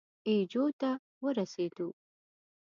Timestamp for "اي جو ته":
0.27-0.89